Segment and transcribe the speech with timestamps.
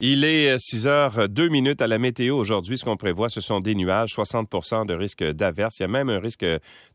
[0.00, 2.78] Il est 6 euh, heures 2 minutes à la météo aujourd'hui.
[2.78, 5.80] Ce qu'on prévoit, ce sont des nuages, 60% de risque d'averse.
[5.80, 6.46] Il y a même un risque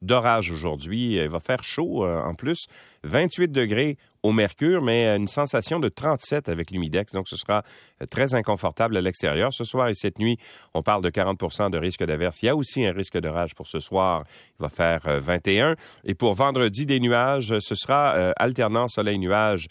[0.02, 1.16] d'orage aujourd'hui.
[1.16, 2.68] Il va faire chaud euh, en plus.
[3.04, 7.12] 28 degrés au mercure, mais une sensation de 37 avec l'humidex.
[7.14, 7.62] Donc, ce sera
[8.10, 9.54] très inconfortable à l'extérieur.
[9.54, 10.38] Ce soir et cette nuit,
[10.74, 12.42] on parle de 40% de risque d'averse.
[12.42, 14.24] Il y a aussi un risque d'orage pour ce soir.
[14.60, 15.72] Il va faire 21.
[15.72, 15.76] Euh,
[16.06, 19.68] et pour vendredi, des nuages, ce sera alternant soleil-nuage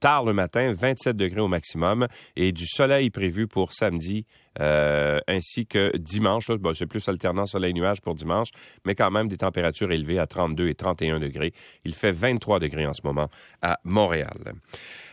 [0.00, 2.06] tard le matin, 27 degrés au maximum.
[2.36, 4.26] Et du soleil prévu pour samedi
[4.60, 6.50] euh, ainsi que dimanche.
[6.74, 8.48] c'est plus alternant soleil-nuage pour dimanche,
[8.84, 11.52] mais quand même des températures élevées à 32 et 31 degrés.
[11.84, 13.28] Il fait 23 degrés en ce moment
[13.62, 14.54] à Montréal.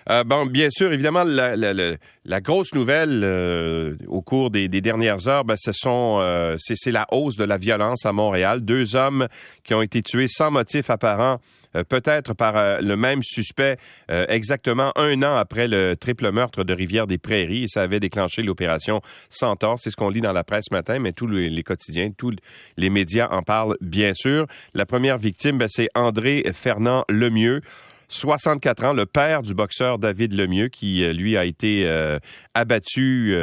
[0.10, 5.56] Euh, bon, bien sûr, évidemment, la, grosse nouvelle euh, au cours des, dernières heures, ben,
[5.58, 6.20] ce sont,
[6.58, 8.62] c'est la hausse de la violence à Montréal.
[8.62, 9.28] Deux hommes
[9.64, 11.38] qui ont été tués sans motif apparent euh,
[11.88, 13.78] peut-être par euh, le même suspect
[14.10, 17.64] euh, exactement un an après le triple meurtre de Rivière-des-Prairies.
[17.64, 19.80] Et ça avait déclenché l'opération Centaure.
[19.80, 22.34] C'est ce qu'on lit dans la presse matin, mais tous les, quotidiens, tous
[22.78, 24.48] les médias en parlent bien sûr.
[24.74, 27.62] La première victime, ben, c'est André Fernand Lemieux.
[28.10, 31.90] 64 ans, le père du boxeur David Lemieux, qui lui a été
[32.54, 33.34] abattu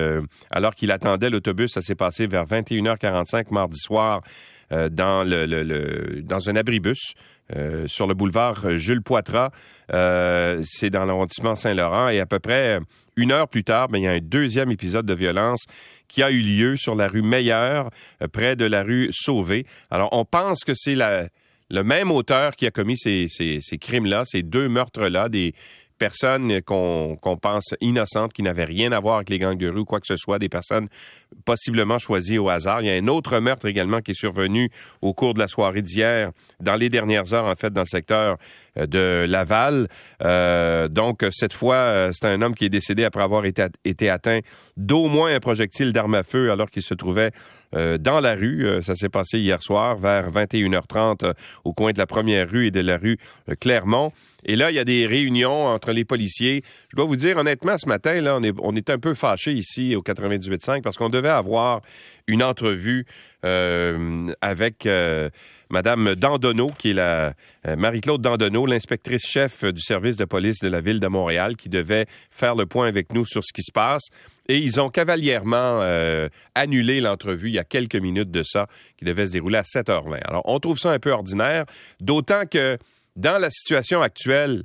[0.50, 1.72] alors qu'il attendait l'autobus.
[1.72, 4.20] Ça s'est passé vers 21h45 mardi soir
[4.70, 7.14] dans le, dans un abribus
[7.56, 9.50] euh, sur le boulevard Jules Poitras.
[9.92, 12.08] Euh, c'est dans l'arrondissement Saint-Laurent.
[12.08, 12.80] Et à peu près
[13.16, 15.64] une heure plus tard, ben, il y a un deuxième épisode de violence
[16.08, 17.90] qui a eu lieu sur la rue Meilleur,
[18.22, 19.66] euh, près de la rue Sauvé.
[19.90, 24.42] Alors, on pense que c'est le même auteur qui a commis ces, ces crimes-là, ces
[24.42, 25.54] deux meurtres-là, des
[25.98, 30.06] personnes qu'on pense innocentes, qui n'avaient rien à voir avec les gangs ou quoi que
[30.06, 30.88] ce soit, des personnes
[31.44, 32.80] possiblement choisies au hasard.
[32.80, 34.70] Il y a un autre meurtre également qui est survenu
[35.02, 38.36] au cours de la soirée d'hier, dans les dernières heures, en fait, dans le secteur
[38.78, 39.88] euh, de Laval.
[40.22, 44.08] Euh, donc, cette fois, euh, c'est un homme qui est décédé après avoir été, été
[44.10, 44.40] atteint
[44.76, 47.30] d'au moins un projectile d'arme à feu alors qu'il se trouvait
[47.72, 48.66] dans la rue.
[48.80, 52.80] ça s'est passé hier soir vers 21h30 au coin de la première rue et de
[52.80, 53.18] la rue
[53.60, 54.10] Clermont.
[54.44, 56.62] Et là, il y a des réunions entre les policiers.
[56.90, 60.02] Je dois vous dire, honnêtement, ce matin, là, on est, un peu fâchés ici au
[60.02, 61.82] 98.5 parce qu'on devait avoir
[62.28, 63.04] une entrevue
[63.44, 65.28] euh, avec euh,
[65.70, 66.14] Madame
[66.78, 67.34] qui est la
[67.66, 71.68] euh, Marie-Claude Dandonneau, l'inspectrice chef du service de police de la ville de Montréal, qui
[71.68, 74.06] devait faire le point avec nous sur ce qui se passe.
[74.48, 75.82] Et ils ont cavalièrement
[76.54, 78.66] annulé l'entrevue il y a quelques minutes de ça,
[78.96, 80.20] qui devait se dérouler à 7h20.
[80.24, 81.66] Alors, on trouve ça un peu ordinaire,
[82.00, 82.78] d'autant que
[83.16, 84.64] dans la situation actuelle,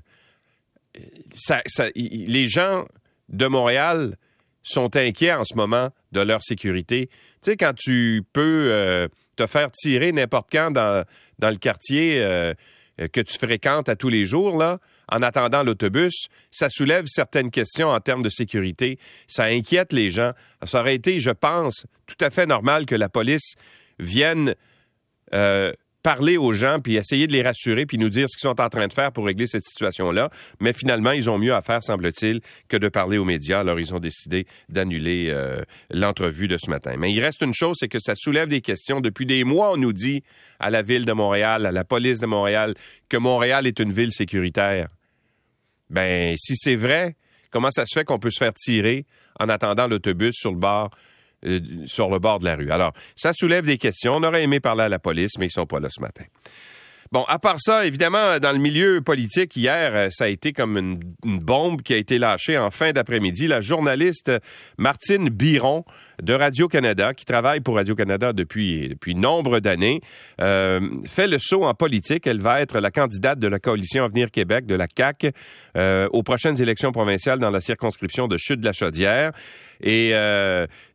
[1.95, 2.85] les gens
[3.29, 4.17] de Montréal
[4.63, 7.07] sont inquiets en ce moment de leur sécurité.
[7.07, 11.05] Tu sais, quand tu peux euh, te faire tirer n'importe quand dans,
[11.41, 12.53] le quartier euh,
[13.11, 14.79] que tu fréquentes à tous les jours, là,
[15.11, 18.97] en attendant l'autobus, ça soulève certaines questions en termes de sécurité.
[19.27, 20.31] Ça inquiète les gens.
[20.65, 23.55] Ça aurait été, je pense, tout à fait normal que la police
[23.99, 24.55] vienne
[25.33, 28.61] euh, parler aux gens, puis essayer de les rassurer, puis nous dire ce qu'ils sont
[28.61, 30.29] en train de faire pour régler cette situation-là.
[30.59, 33.61] Mais finalement, ils ont mieux à faire, semble-t-il, que de parler aux médias.
[33.61, 36.95] Alors, ils ont décidé d'annuler euh, l'entrevue de ce matin.
[36.97, 38.99] Mais il reste une chose, c'est que ça soulève des questions.
[38.99, 40.23] Depuis des mois, on nous dit
[40.59, 42.75] à la ville de Montréal, à la police de Montréal,
[43.07, 44.89] que Montréal est une ville sécuritaire.
[45.89, 47.15] Ben, si c'est vrai,
[47.49, 49.05] comment ça se fait qu'on peut se faire tirer
[49.39, 50.91] en attendant l'autobus sur le bord
[51.45, 52.71] euh, sur le bord de la rue.
[52.71, 54.13] Alors, ça soulève des questions.
[54.15, 56.23] On aurait aimé parler à la police, mais ils sont pas là ce matin.
[57.13, 60.79] Bon, à part ça, évidemment, dans le milieu politique, hier, euh, ça a été comme
[60.79, 63.45] une, bombe qui a été lâchée en fin d'après-midi.
[63.45, 64.31] La journaliste
[64.79, 65.85] Martine Biron
[66.23, 70.01] de Radio-Canada, qui travaille pour Radio-Canada depuis, depuis nombre d'années,
[70.41, 72.25] euh, fait le saut en politique.
[72.25, 75.33] Elle va être la candidate de la coalition Avenir Québec, de la CAQ,
[75.77, 79.33] euh, aux prochaines élections provinciales dans la circonscription de Chute-de-la-Chaudière.
[79.81, 80.13] Et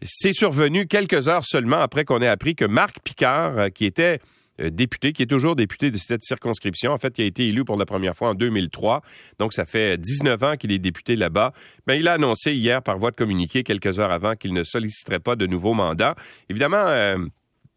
[0.02, 4.18] c'est survenu quelques heures seulement après qu'on ait appris que Marc Picard, qui était
[4.58, 6.92] député, qui est toujours député de cette circonscription.
[6.92, 9.02] En fait, il a été élu pour la première fois en 2003.
[9.38, 11.52] Donc, ça fait 19 ans qu'il est député là-bas.
[11.86, 14.64] Mais ben, il a annoncé hier par voie de communiqué, quelques heures avant, qu'il ne
[14.64, 16.14] solliciterait pas de nouveau mandat.
[16.48, 17.18] Évidemment, euh,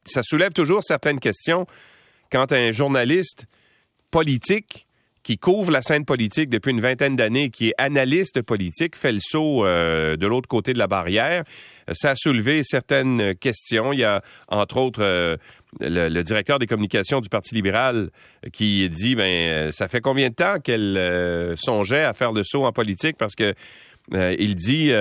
[0.06, 1.66] ça soulève toujours certaines questions
[2.32, 3.46] quand un journaliste
[4.10, 4.88] politique
[5.24, 9.20] qui couvre la scène politique depuis une vingtaine d'années, qui est analyste politique, fait le
[9.22, 11.44] saut euh, de l'autre côté de la barrière.
[11.94, 13.92] Ça a soulevé certaines questions.
[13.92, 15.38] Il y a, entre autres,
[15.80, 18.10] le, directeur des communications du Parti libéral
[18.52, 22.44] qui dit ben euh, ça fait combien de temps qu'elle euh, songeait à faire le
[22.44, 23.18] saut en politique?
[23.18, 23.54] Parce que
[24.14, 24.92] euh, il dit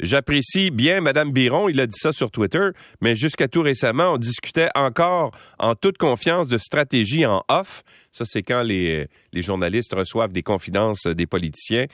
[0.00, 2.70] J'apprécie bien Mme Biron, il a dit ça sur Twitter,
[3.00, 7.84] mais jusqu'à tout récemment, on discutait encore en toute confiance de stratégie en off.
[8.10, 11.86] Ça, c'est quand les, journalistes reçoivent des confidences des politiciens.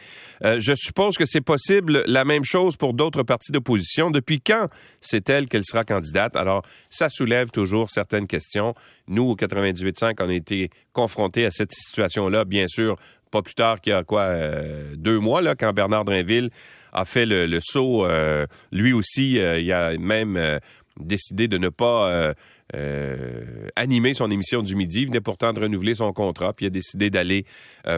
[0.45, 4.11] Euh, je suppose que c'est possible la même chose pour d'autres partis d'opposition.
[4.11, 4.69] Depuis quand
[5.01, 6.37] c'est elle qu'elle sera candidate?
[6.37, 8.75] Alors, ça soulève toujours certaines questions.
[9.09, 12.97] Nous, au 98.5, on a été confrontés à cette situation-là, bien sûr,
[13.31, 16.51] pas plus tard qu'il y a quoi, euh, deux mois, là, quand Bernard Drinville
[16.93, 18.05] a fait le, saut.
[18.07, 20.61] Euh, lui aussi, euh, il a même
[20.99, 22.35] décidé de ne pas
[23.77, 25.03] animer son émission du midi.
[25.03, 27.45] Il venait pourtant de renouveler son contrat, puis a décidé d'aller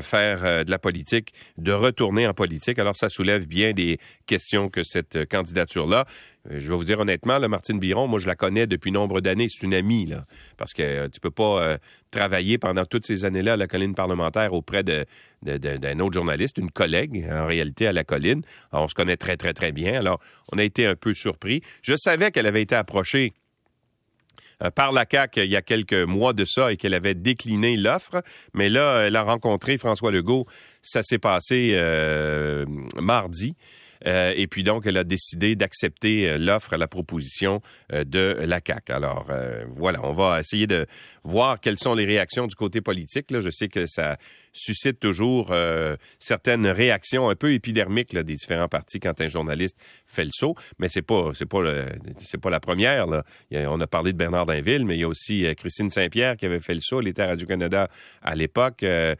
[0.01, 2.79] faire de la politique, de retourner en politique.
[2.79, 6.07] Alors, ça soulève bien des questions que cette candidature-là.
[6.51, 9.21] Euh, je vais vous dire honnêtement, là, Martine Biron, moi, je la connais depuis nombre
[9.21, 9.49] d'années.
[9.49, 10.25] C'est une amie, là.
[10.57, 11.79] Parce que euh, tu peux pas euh,
[12.11, 17.27] travailler pendant toutes ces années-là à la colline parlementaire auprès d'un autre journaliste, une collègue,
[17.31, 18.43] en réalité, à la colline.
[18.73, 19.95] on se connaît très, très, très bien.
[19.95, 20.21] Alors,
[20.53, 21.63] on a été un peu surpris.
[21.83, 23.33] Je savais qu'elle avait été approchée
[24.75, 28.23] par la CAQ il y a quelques mois de ça et qu'elle avait décliné l'offre.
[28.55, 30.45] Mais là, elle a rencontré François Legault.
[30.83, 31.77] Ça s'est passé
[33.01, 33.55] mardi.
[34.07, 37.61] Euh, et puis donc, elle a décidé d'accepter euh, l'offre, la proposition
[37.93, 38.91] euh, de la CAC.
[38.91, 39.27] Alors
[39.69, 40.87] voilà, on va essayer de
[41.25, 43.31] voir quelles sont les réactions du côté politique.
[43.31, 43.41] Là.
[43.41, 44.17] Je sais que ça
[44.53, 50.25] suscite toujours euh, certaines réactions un peu épidermiques des différents partis quand un journaliste fait
[50.25, 51.63] le saut, mais c'est pas pas
[52.43, 53.07] pas la première.
[53.07, 53.25] Là.
[53.53, 56.47] on a parlé de Bernard Dainville, mais il y a aussi euh, Christine Saint-Pierre qui
[56.47, 57.89] avait fait le saut, elle était à Radio-Canada
[58.23, 58.83] à l'époque.
[58.83, 59.15] Euh,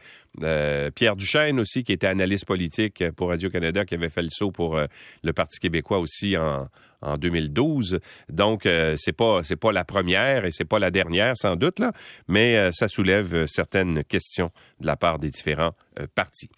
[0.95, 4.79] Pierre Duchesne aussi, qui était analyste politique pour Radio-Canada, qui avait fait le saut pour
[5.21, 6.67] le Parti québécois aussi en,
[7.03, 7.99] en 2012.
[8.29, 11.79] Donc, euh, c'est pas c'est pas la première et c'est pas la dernière sans doute
[11.79, 11.91] là,
[12.27, 15.71] mais euh, ça soulève euh, certaines questions de la part des différents
[16.15, 16.49] partis.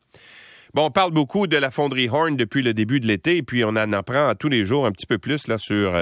[0.73, 3.69] Bon, on parle beaucoup de la fonderie Horn depuis le début de l'été, puis on
[3.69, 5.93] en apprend tous les jours un petit peu plus là sur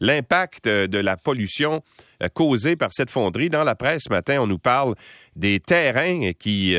[0.00, 1.82] l'impact de la pollution
[2.28, 3.50] causée par cette fonderie.
[3.50, 4.94] Dans la presse ce matin, on nous parle
[5.36, 6.74] des terrains qui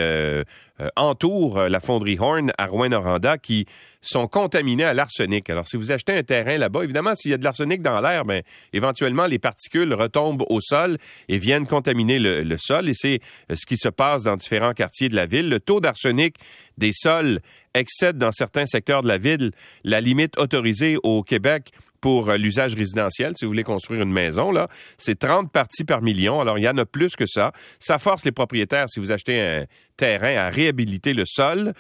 [0.82, 3.68] euh, entourent euh, la fonderie Horn à Rouen-Noranda qui
[4.02, 5.50] sont contaminés à l'arsenic.
[5.50, 8.26] Alors, si vous achetez un terrain là-bas, évidemment, s'il y a de l'arsenic dans l'air,
[8.26, 8.42] ben,
[8.74, 10.98] éventuellement, les particules retombent au sol
[11.30, 12.90] et viennent contaminer le, sol.
[12.90, 13.20] Et c'est
[13.52, 15.50] euh, ce qui se passe dans différents quartiers de la ville.
[15.50, 16.36] Le taux d'arsenic
[16.78, 17.42] des sols
[17.74, 19.52] excède dans certains secteurs de la ville
[19.84, 24.51] la limite autorisée au Québec pour euh, l'usage résidentiel, si vous voulez construire une maison,
[24.51, 24.68] là,
[24.98, 26.42] c'est 30 parties par million.
[26.42, 27.53] Alors, il y en a plus que ça.
[27.80, 29.65] Ça force les propriétaires, si vous achetez un
[29.95, 31.74] terrain, à réhabiliter le sol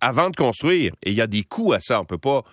[0.00, 0.92] avant de construire.
[1.02, 2.00] Et il y a des coûts à ça.
[2.00, 2.44] On peut pas...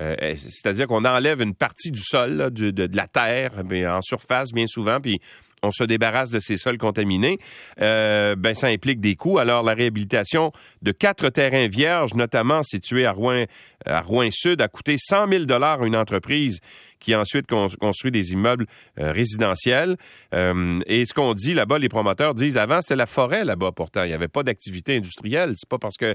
[0.00, 3.52] Euh, euh, c'est-à-dire qu'on enlève une partie du sol, de, la terre,
[3.88, 5.20] en surface bien souvent, puis
[5.62, 7.38] on se débarrasse de ces sols contaminés,
[7.80, 9.38] euh, ben ça implique des coûts.
[9.38, 13.44] Alors la réhabilitation de quatre terrains vierges, notamment situés à Rouen,
[13.86, 16.60] à Rouen Sud, a coûté 100 000 dollars à une entreprise
[16.98, 18.66] qui a ensuite construit des immeubles
[19.00, 19.96] euh, résidentiels.
[20.34, 23.72] Euh, et ce qu'on dit là-bas, les promoteurs disent avant c'était la forêt là-bas.
[23.72, 25.54] Pourtant, il n'y avait pas d'activité industrielle.
[25.56, 26.14] C'est pas parce que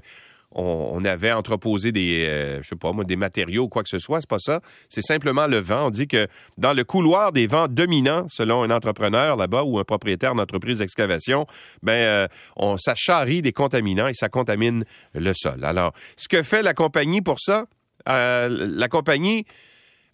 [0.51, 4.21] on, avait entreposé des, euh, moi, des matériaux ou quoi que ce soit.
[4.21, 4.61] C'est pas ça.
[4.89, 5.87] C'est simplement le vent.
[5.87, 6.27] On dit que
[6.57, 11.45] dans le couloir des vents dominants, selon un entrepreneur là-bas ou un propriétaire d'entreprise d'excavation,
[11.83, 15.63] ben, euh, on, ça charrie des contaminants et ça contamine le sol.
[15.63, 17.65] Alors, ce que fait la compagnie pour ça,
[18.07, 19.45] euh, la compagnie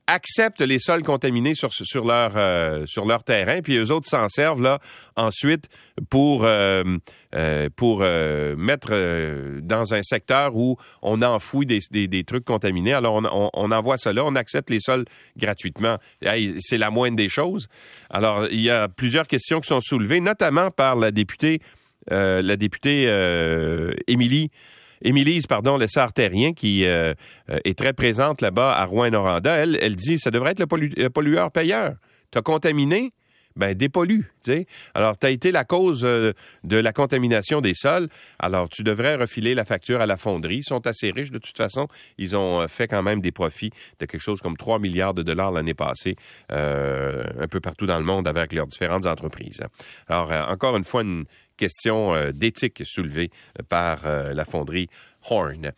[0.08, 1.70] acceptent les sols contaminés sur,
[2.06, 4.80] leur, euh, sur leur terrain, puis eux autres s'en servent là
[5.16, 5.70] ensuite
[6.10, 6.84] pour, euh,
[7.36, 8.92] euh, pour mettre
[9.62, 12.94] dans un secteur où on enfouit des, des, trucs contaminés.
[12.94, 15.06] Alors on, on, envoie cela, on accepte les sols
[15.38, 15.98] gratuitement.
[16.60, 17.68] C'est la moindre des choses.
[18.10, 21.62] Alors il y a plusieurs questions qui sont soulevées, notamment par la députée,
[22.10, 23.08] la députée
[24.08, 24.52] Émilie
[25.04, 27.14] Émilise, pardon, le Sartérien, qui euh,
[27.50, 31.96] euh, est très présente là-bas à Rouen-Noranda, elle, elle dit ça devrait être le, pollueur-payeur.
[32.32, 33.12] Tu as contaminé,
[33.58, 34.66] ben dépollue, tu sais.
[34.94, 36.32] Alors, tu as été la cause euh,
[36.64, 38.08] de la contamination des sols,
[38.40, 40.60] alors tu devrais refiler la facture à la fonderie.
[40.60, 41.90] Ils sont assez riches de toute façon.
[42.18, 45.52] Ils ont fait quand même des profits de quelque chose comme 3 milliards de dollars
[45.52, 46.16] l'année passée,
[46.50, 49.60] un peu partout dans le monde avec leurs différentes entreprises.
[50.08, 51.26] Alors, encore une fois, une
[51.58, 53.30] question euh, d'éthique soulevée
[53.60, 54.90] euh, par euh, la fonderie
[55.30, 55.72] Horn.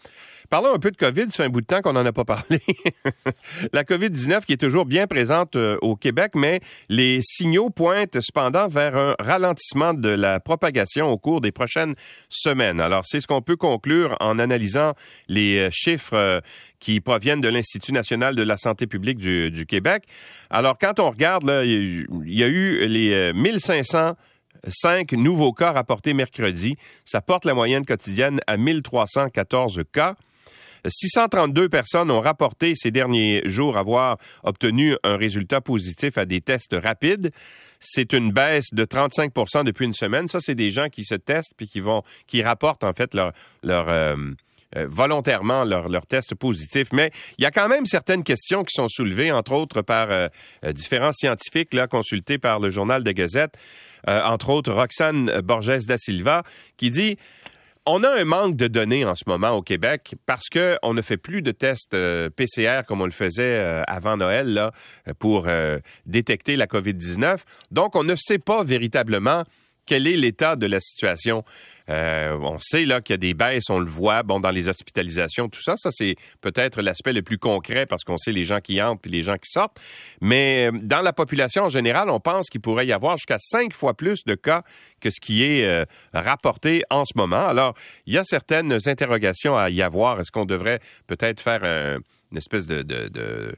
[0.49, 1.25] Parlons un peu de COVID.
[1.29, 2.59] Ça fait un bout de temps qu'on n'en a pas parlé.
[3.73, 8.95] la COVID-19 qui est toujours bien présente au Québec, mais les signaux pointent cependant vers
[8.95, 11.93] un ralentissement de la propagation au cours des prochaines
[12.27, 12.79] semaines.
[12.79, 14.93] Alors, c'est ce qu'on peut conclure en analysant
[15.27, 16.41] les chiffres
[16.79, 20.05] qui proviennent de l'Institut national de la santé publique du, Québec.
[20.49, 24.15] Alors, quand on regarde, il y a eu les 1500
[24.67, 26.77] Cinq nouveaux cas rapportés mercredi.
[27.03, 30.15] Ça porte la moyenne quotidienne à 1314 cas.
[30.87, 36.75] 632 personnes ont rapporté ces derniers jours avoir obtenu un résultat positif à des tests
[36.75, 37.31] rapides.
[37.79, 40.27] C'est une baisse de 35% depuis une semaine.
[40.27, 43.33] Ça, c'est des gens qui se testent puis qui vont, qui rapportent en fait leur,
[43.63, 44.15] leur euh,
[44.75, 46.89] euh, volontairement leur, leur test positif.
[46.91, 50.27] Mais il y a quand même certaines questions qui sont soulevées, entre autres par euh,
[50.71, 53.55] différents scientifiques là, consultés par le journal de Gazette,
[54.07, 56.43] entre autres Roxane Borges da Silva,
[56.77, 57.17] qui dit
[57.85, 61.17] on a un manque de données en ce moment au Québec parce qu'on ne fait
[61.17, 64.71] plus de tests euh, PCR comme on le faisait euh, avant Noël là,
[65.19, 65.77] pour euh,
[66.07, 67.41] détecter la COVID-19.
[67.69, 69.43] Donc, on ne sait pas véritablement
[69.85, 71.43] quel est l'état de la situation?
[71.89, 74.67] Euh, on sait là qu'il y a des baisses, on le voit, bon dans les
[74.67, 78.59] hospitalisations, tout ça, ça c'est peut-être l'aspect le plus concret parce qu'on sait les gens
[78.59, 79.77] qui entrent puis les gens qui sortent.
[80.19, 83.73] Mais euh, dans la population en général, on pense qu'il pourrait y avoir jusqu'à cinq
[83.73, 84.63] fois plus de cas
[84.99, 87.47] que ce qui est euh, rapporté en ce moment.
[87.47, 87.75] Alors,
[88.07, 90.19] il y a certaines interrogations à y avoir.
[90.19, 91.63] Est-ce qu'on devrait peut-être faire
[92.31, 93.55] une espèce de, de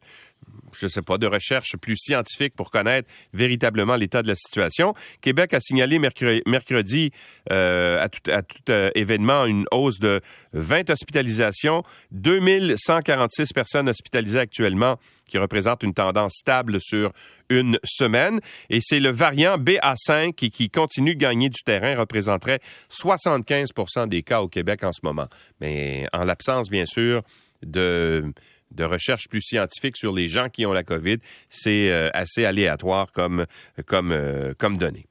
[0.73, 4.93] je sais pas, de recherche plus scientifique pour connaître véritablement l'état de la situation.
[5.21, 7.11] Québec a signalé mercredi,
[7.51, 8.21] euh, à tout,
[8.69, 10.21] euh, événement une hausse de
[10.53, 14.97] 20 hospitalisations, 2146 personnes hospitalisées actuellement
[15.27, 17.11] qui représente une tendance stable sur
[17.49, 18.39] une semaine.
[18.69, 22.59] Et c'est le variant BA5 qui, qui, continue de gagner du terrain, représenterait
[22.89, 25.27] 75% des cas au Québec en ce moment.
[25.59, 27.23] Mais en l'absence, bien sûr,
[27.63, 28.31] de
[28.71, 31.17] de recherche plus scientifique sur les gens qui ont la COVID,
[31.49, 33.45] c'est euh, assez aléatoire comme,
[33.85, 35.05] comme, euh, comme données.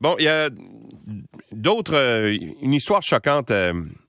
[0.00, 0.50] Bon, il y a
[1.52, 3.52] d'autres, euh, une histoire choquante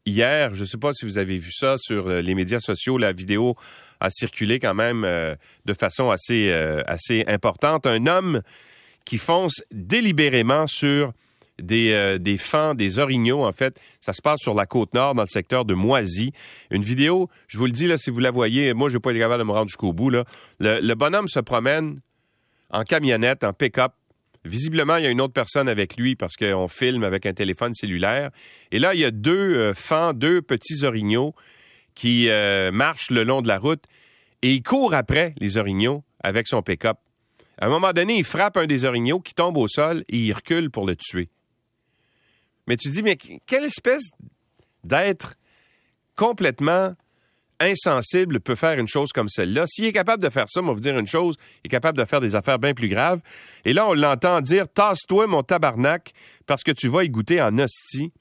[0.06, 0.54] hier.
[0.56, 2.98] Je ne sais pas si vous avez vu ça sur les médias sociaux.
[2.98, 3.56] La vidéo
[4.00, 6.52] a circulé quand même de façon assez,
[6.86, 7.86] assez importante.
[7.86, 8.42] Un homme
[9.06, 11.14] qui fonce délibérément sur
[11.62, 13.80] des, euh, des fans, des orignaux, en fait.
[14.02, 16.32] Ça se passe sur la côte nord, dans le secteur de Moisy.
[16.72, 19.12] Une vidéo, je vous le dis, là, si vous la voyez, moi, je n'ai pas
[19.12, 20.10] été capable de me rendre jusqu'au bout.
[20.10, 20.26] Là.
[20.60, 22.00] Le, bonhomme se promène
[22.70, 23.94] en camionnette, en pick-up.
[24.44, 27.74] Visiblement, il y a une autre personne avec lui parce qu'on filme avec un téléphone
[27.74, 28.30] cellulaire.
[28.72, 31.34] Et là, il y a deux euh, fans, deux petits orignaux
[31.96, 33.84] qui euh, marchent le long de la route
[34.44, 36.98] et il court après les orignaux avec son pick-up.
[37.58, 40.34] À un moment donné, il frappe un des orignaux qui tombe au sol et il
[40.34, 41.30] recule pour le tuer.
[42.68, 44.10] Mais tu dis, mais quelle espèce
[44.84, 45.36] d'être
[46.16, 46.96] complètement
[47.60, 49.66] insensible peut faire une chose comme celle-là?
[49.68, 51.98] S'il est capable de faire ça, on va vous dire une chose, il est capable
[51.98, 53.22] de faire des affaires bien plus graves.
[53.66, 56.14] Et là, on l'entend dire, tasse-toi mon tabarnak
[56.46, 58.12] parce que tu vas y goûter en hostie.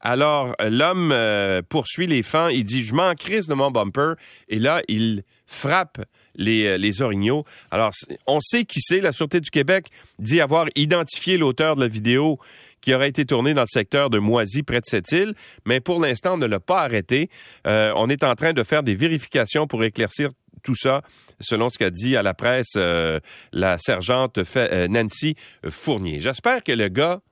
[0.00, 4.14] Alors, l'homme euh, poursuit les fans, il dit, je m'en crise de mon bumper.
[4.48, 7.44] Et là, il frappe les, euh, les orignaux.
[7.70, 7.90] Alors,
[8.26, 9.00] on sait qui c'est.
[9.00, 9.86] La Sûreté du Québec
[10.18, 12.38] dit avoir identifié l'auteur de la vidéo
[12.84, 15.32] qui aurait été tourné dans le secteur de Moisy, près de cette île,
[15.64, 17.30] mais pour l'instant, on ne l'a pas arrêté.
[17.66, 20.28] Euh, on est en train de faire des vérifications pour éclaircir
[20.62, 21.00] tout ça,
[21.40, 23.20] selon ce qu'a dit à la presse euh,
[23.52, 25.34] la sergente euh, Nancy
[25.66, 26.20] Fournier.
[26.20, 27.22] J'espère que le gars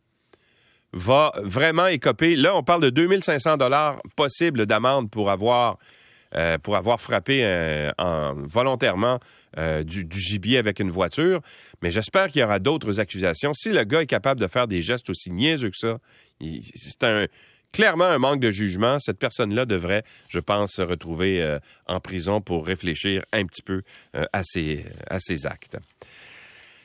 [0.94, 2.34] va vraiment écoper.
[2.34, 5.76] Là, on parle de 2500 dollars possibles d'amende pour avoir
[6.62, 9.20] pour avoir frappé en, volontairement
[9.58, 11.40] euh, du, gibier avec une voiture.
[11.82, 13.54] Mais j'espère qu'il y aura d'autres accusations.
[13.54, 15.98] Si le gars est capable de faire des gestes aussi niaiseux que ça,
[16.40, 17.28] c'est
[17.72, 18.98] clairement un manque de jugement.
[19.00, 23.82] Cette personne-là devrait, je pense, se retrouver euh, en prison pour réfléchir un petit peu
[24.14, 25.76] euh, à, ses, à ses actes.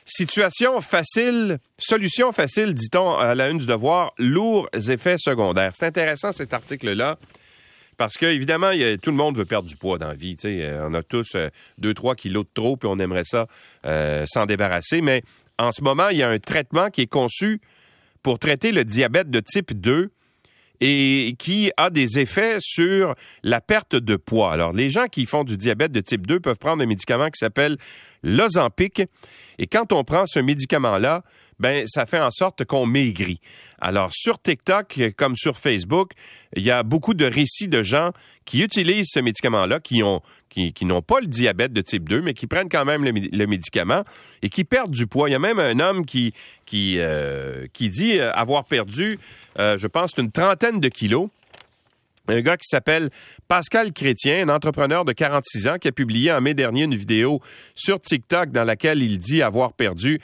[0.04, 5.72] Situation facile, solution facile, dit-on à la une du devoir, lourds effets secondaires.
[5.78, 7.18] C'est intéressant cet article-là.
[7.98, 8.70] Parce que, évidemment,
[9.02, 10.36] tout le monde veut perdre du poids dans la vie.
[10.44, 11.36] Euh, on a tous
[11.82, 13.48] 2-3 euh, kilos de trop, puis on aimerait ça
[13.84, 15.02] euh, s'en débarrasser.
[15.02, 15.22] Mais
[15.58, 17.60] en ce moment, il y a un traitement qui est conçu
[18.22, 20.12] pour traiter le diabète de type 2
[20.80, 24.52] et qui a des effets sur la perte de poids.
[24.52, 27.38] Alors, les gens qui font du diabète de type 2 peuvent prendre un médicament qui
[27.38, 27.78] s'appelle
[28.22, 29.02] l'Ozempic.
[29.58, 31.24] Et quand on prend ce médicament-là,
[31.58, 33.40] ben ça fait en sorte qu'on maigrit.
[33.80, 36.12] Alors sur TikTok comme sur Facebook,
[36.56, 38.12] il y a beaucoup de récits de gens
[38.44, 42.34] qui utilisent ce médicament-là, qui ont qui, n'ont pas le diabète de type 2, mais
[42.34, 44.02] qui prennent quand même le, médicament
[44.42, 45.28] et qui perdent du poids.
[45.28, 46.32] Il y a même un homme qui
[46.66, 49.20] qui euh, qui dit avoir perdu,
[49.58, 51.28] euh, je pense, une trentaine de kilos
[52.28, 53.10] un gars qui s'appelle
[53.48, 57.40] Pascal Chrétien, un entrepreneur de 46 ans qui a publié en mai dernier une vidéo
[57.74, 60.20] sur TikTok dans laquelle il dit avoir perdu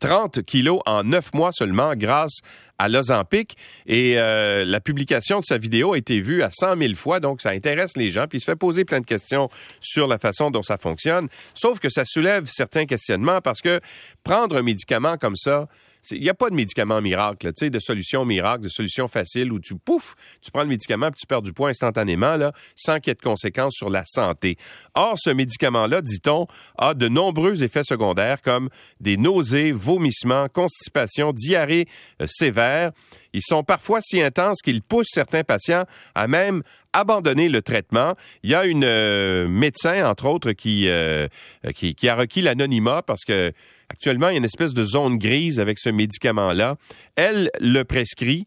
[0.00, 2.40] 30 euh, kilos en neuf mois seulement grâce
[2.78, 3.56] à l'Ozempic.
[3.86, 7.40] Et euh, la publication de sa vidéo a été vue à 100 000 fois, donc
[7.40, 8.26] ça intéresse les gens.
[8.28, 9.48] Puis il se fait poser plein de questions
[9.80, 11.28] sur la façon dont ça fonctionne.
[11.54, 13.80] Sauf que ça soulève certains questionnements parce que
[14.22, 15.68] prendre un médicament comme ça,
[16.10, 19.52] il n'y a pas de médicament miracle, tu sais, de solution miracle, de solution facile
[19.52, 22.36] où tu, pouf, tu prends le médicament puis tu perds du poids instantanément,
[22.74, 24.56] sans qu'il y ait de conséquences sur la santé.
[24.94, 26.46] Or, ce médicament-là, dit-on,
[26.78, 28.68] a de nombreux effets secondaires comme
[29.00, 31.86] des nausées, vomissements, constipation, diarrhée
[32.20, 32.92] euh, sévère.
[33.32, 38.14] Ils sont parfois si intenses qu'ils poussent certains patients à même abandonner le traitement.
[38.42, 41.28] Il y a une euh, médecin, entre autres, qui, euh,
[41.74, 43.52] qui, qui, a requis l'anonymat parce que
[43.88, 46.76] actuellement, il y a une espèce de zone grise avec ce médicament-là.
[47.16, 48.46] Elle le prescrit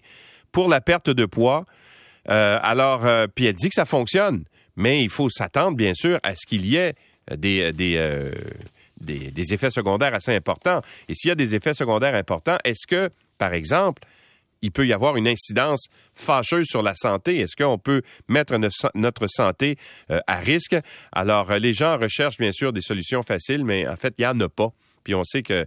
[0.51, 1.65] pour la perte de poids.
[2.29, 3.01] Euh, alors,
[3.35, 4.43] puis elle dit que ça fonctionne,
[4.75, 6.93] mais il faut s'attendre, bien sûr, à ce qu'il y ait
[7.37, 8.31] des, des,
[8.99, 10.81] des effets secondaires assez importants.
[11.07, 14.01] Et s'il y a des effets secondaires importants, est-ce que, par exemple,
[14.61, 17.39] il peut y avoir une incidence fâcheuse sur la santé.
[17.39, 18.55] Est-ce qu'on peut mettre
[18.95, 19.77] notre santé
[20.11, 20.75] euh, à risque?
[21.11, 24.27] Alors, euh, les gens recherchent bien sûr des solutions faciles, mais en fait, il n'y
[24.27, 24.71] en a pas.
[25.03, 25.65] Puis on sait que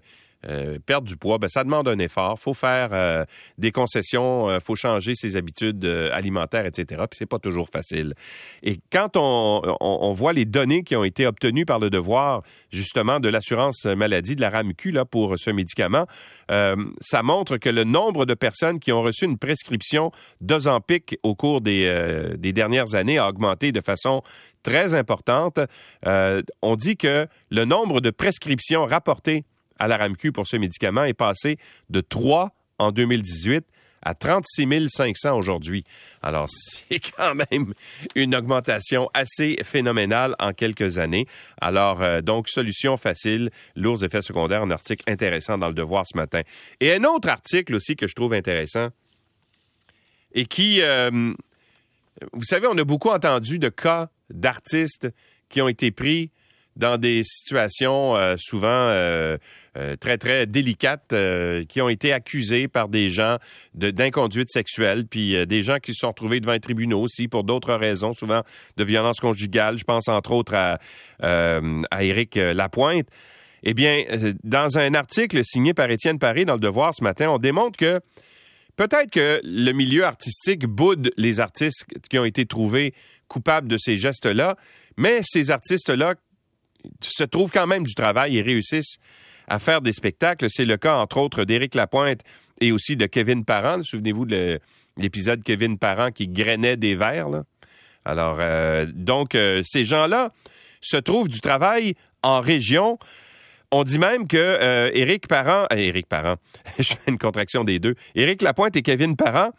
[0.48, 2.38] euh, perdre du poids, ben, ça demande un effort.
[2.38, 3.24] faut faire euh,
[3.58, 7.02] des concessions, euh, faut changer ses habitudes alimentaires, etc.
[7.08, 8.14] Puis c'est pas toujours facile.
[8.62, 13.20] Et quand on, on, voit les données qui ont été obtenues par le devoir, justement,
[13.20, 16.06] de l'assurance maladie, de la RAMQ, là, pour ce médicament,
[16.48, 21.60] ça montre que le nombre de personnes qui ont reçu une prescription d'Ozempic au cours
[21.60, 24.22] des, des dernières années a augmenté de façon
[24.62, 25.58] très importante.
[26.04, 29.44] on dit que le nombre de prescriptions rapportées
[29.78, 31.56] à la RAMQ pour ce médicament est passé
[31.90, 33.64] de 3 en 2018
[34.02, 35.84] à 36 500 aujourd'hui.
[36.22, 37.72] Alors, c'est quand même
[38.14, 41.26] une augmentation assez phénoménale en quelques années.
[41.60, 46.16] Alors, euh, donc, solution facile, lourds effets secondaires, un article intéressant dans le Devoir ce
[46.16, 46.42] matin.
[46.80, 48.88] Et un autre article aussi que je trouve intéressant
[50.34, 51.10] et qui, euh,
[52.32, 55.08] vous savez, on a beaucoup entendu de cas d'artistes
[55.48, 56.30] qui ont été pris
[56.74, 58.88] dans des situations euh, souvent
[59.76, 61.14] euh, euh, très, très délicates,
[61.68, 63.38] qui ont été accusés par des gens
[63.74, 67.74] d'inconduite sexuelle, puis des gens qui se sont retrouvés devant les tribunaux aussi pour d'autres
[67.74, 68.42] raisons, souvent
[68.76, 69.78] de violence conjugale.
[69.78, 70.78] Je pense entre autres à,
[71.20, 73.08] à Éric Lapointe.
[73.64, 74.04] Eh bien,
[74.44, 78.00] dans un article signé par Étienne Paré dans Le Devoir ce matin, on démontre que
[78.76, 82.92] peut-être que le milieu artistique boude les artistes qui ont été trouvés
[83.28, 84.56] coupables de ces gestes-là,
[84.96, 86.14] mais ces artistes-là
[87.00, 88.98] se trouvent quand même du travail et réussissent
[89.52, 90.46] à faire des spectacles.
[90.48, 92.20] C'est le cas, entre autres, d'Éric Lapointe
[92.62, 93.82] et aussi de Kevin Parent.
[93.82, 94.58] Souvenez-vous de
[94.96, 97.42] l'épisode Kevin Parent qui grainait des verres.
[98.06, 100.32] Alors, euh, donc, euh, ces gens-là
[100.80, 102.98] se trouvent du travail en région.
[103.70, 106.36] On dit même que euh, Éric Parent, Éric Parent,
[106.78, 109.50] je fais une contraction des deux, Éric Lapointe et Kevin Parent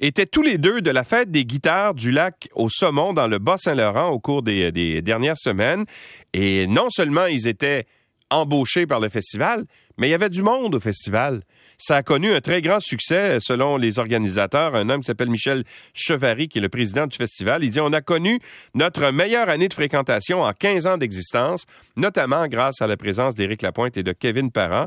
[0.00, 3.40] étaient tous les deux de la fête des guitares du lac au Saumon dans le
[3.40, 5.86] Bas-Saint-Laurent au cours des, des dernières semaines.
[6.32, 7.84] Et non seulement ils étaient
[8.30, 9.64] embauchés par le festival,
[9.96, 11.42] mais il y avait du monde au festival.
[11.78, 14.74] Ça a connu un très grand succès selon les organisateurs.
[14.74, 15.64] Un homme qui s'appelle Michel
[15.94, 18.40] Chevary, qui est le président du festival, il dit On a connu
[18.74, 23.62] notre meilleure année de fréquentation en 15 ans d'existence, notamment grâce à la présence d'Éric
[23.62, 24.86] Lapointe et de Kevin Parent.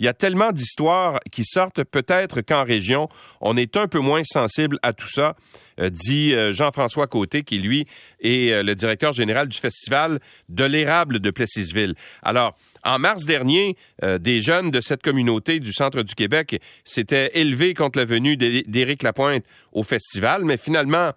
[0.00, 3.10] Il y a tellement d'histoires qui sortent, peut-être qu'en région,
[3.42, 5.36] on est un peu moins sensible à tout ça,
[5.78, 7.86] euh, dit euh, Jean-François Côté, qui lui
[8.20, 11.94] est euh, le directeur général du festival de l'érable de Plessisville.
[12.22, 17.74] Alors, en mars dernier, des jeunes de cette communauté du centre du Québec s'étaient élevés
[17.74, 21.12] contre la venue d'Éric Lapointe au festival, mais finalement,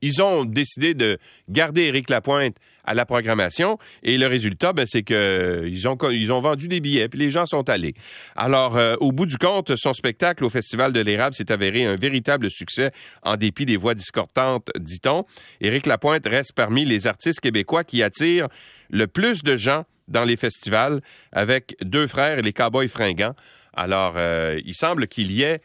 [0.00, 5.02] ils ont décidé de garder Éric Lapointe à la programmation et le résultat, ben, c'est
[5.02, 7.94] que ils ont, ils ont vendu des billets puis les gens sont allés.
[8.36, 11.96] Alors, euh, au bout du compte, son spectacle au Festival de l'Érable s'est avéré un
[11.96, 15.24] véritable succès en dépit des voix discordantes, dit-on.
[15.60, 18.48] Éric Lapointe reste parmi les artistes québécois qui attirent
[18.90, 21.00] le plus de gens dans les festivals
[21.32, 23.34] avec deux frères et les Cowboys fringants.
[23.74, 25.60] Alors, euh, il semble qu'il y ait,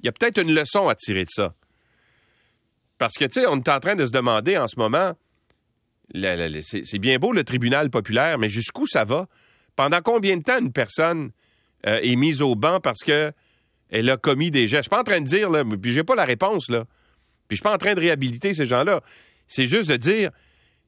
[0.00, 1.54] il y a peut-être une leçon à tirer de ça.
[2.98, 5.12] Parce que, tu sais, on est en train de se demander en ce moment,
[6.12, 9.26] c'est bien beau le tribunal populaire, mais jusqu'où ça va?
[9.76, 11.30] Pendant combien de temps une personne
[11.86, 13.32] euh, est mise au banc parce que
[13.90, 14.76] elle a commis des gestes?
[14.78, 16.84] Je suis pas en train de dire, là, puis j'ai pas la réponse, là.
[17.48, 19.02] Puis je suis pas en train de réhabiliter ces gens-là.
[19.48, 20.30] C'est juste de dire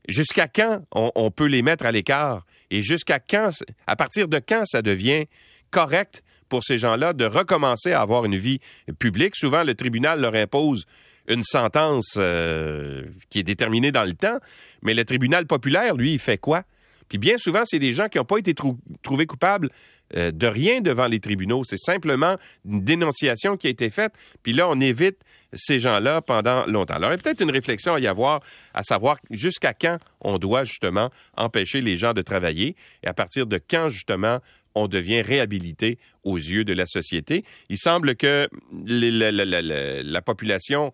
[0.08, 2.46] jusqu'à quand on, peut les mettre à l'écart?
[2.74, 3.50] Et jusqu'à quand,
[3.86, 5.26] à partir de quand ça devient
[5.70, 8.58] correct pour ces gens-là de recommencer à avoir une vie
[8.98, 9.36] publique?
[9.36, 10.84] Souvent, le tribunal leur impose
[11.28, 14.38] une sentence euh, qui est déterminée dans le temps,
[14.82, 16.64] mais le tribunal populaire, lui, il fait quoi?
[17.08, 18.54] Puis bien souvent, c'est des gens qui n'ont pas été
[19.02, 19.70] trouvés coupables
[20.16, 21.62] euh, de rien devant les tribunaux.
[21.64, 24.12] C'est simplement une dénonciation qui a été faite.
[24.42, 25.18] Puis là, on évite
[25.54, 26.94] ces gens-là pendant longtemps.
[26.94, 28.40] Alors, il y a peut-être une réflexion à y avoir,
[28.74, 33.46] à savoir jusqu'à quand on doit justement empêcher les gens de travailler et à partir
[33.46, 34.40] de quand justement
[34.74, 37.44] on devient réhabilité aux yeux de la société.
[37.68, 38.48] Il semble que
[38.86, 40.92] la, la population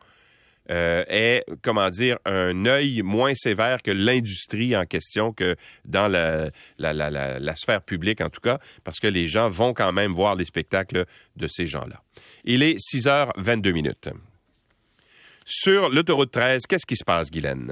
[0.70, 6.50] euh, est, comment dire, un œil moins sévère que l'industrie en question, que dans la,
[6.78, 10.44] la, sphère publique en tout cas, parce que les gens vont quand même voir les
[10.44, 11.04] spectacles
[11.37, 12.02] de ces gens-là.
[12.44, 14.11] Il est 6h22 minutes.
[15.44, 17.68] Sur l'autoroute 13, qu'est-ce qui se passe, Guylaine?